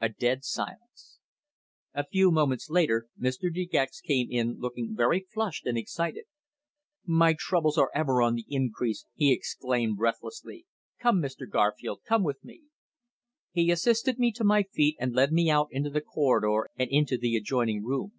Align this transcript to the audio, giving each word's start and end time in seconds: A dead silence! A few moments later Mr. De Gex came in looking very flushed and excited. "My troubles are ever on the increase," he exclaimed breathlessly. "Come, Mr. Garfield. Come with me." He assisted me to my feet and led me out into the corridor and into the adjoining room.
A 0.00 0.08
dead 0.08 0.44
silence! 0.44 1.18
A 1.92 2.06
few 2.06 2.30
moments 2.30 2.70
later 2.70 3.08
Mr. 3.20 3.52
De 3.52 3.66
Gex 3.66 4.00
came 4.00 4.30
in 4.30 4.60
looking 4.60 4.94
very 4.94 5.26
flushed 5.34 5.66
and 5.66 5.76
excited. 5.76 6.26
"My 7.04 7.34
troubles 7.36 7.76
are 7.76 7.90
ever 7.92 8.22
on 8.22 8.36
the 8.36 8.46
increase," 8.48 9.06
he 9.16 9.32
exclaimed 9.32 9.96
breathlessly. 9.96 10.66
"Come, 11.00 11.20
Mr. 11.20 11.50
Garfield. 11.50 12.02
Come 12.06 12.22
with 12.22 12.44
me." 12.44 12.62
He 13.50 13.72
assisted 13.72 14.20
me 14.20 14.30
to 14.34 14.44
my 14.44 14.62
feet 14.62 14.94
and 15.00 15.12
led 15.12 15.32
me 15.32 15.50
out 15.50 15.66
into 15.72 15.90
the 15.90 16.00
corridor 16.00 16.70
and 16.76 16.88
into 16.88 17.18
the 17.18 17.34
adjoining 17.34 17.82
room. 17.84 18.12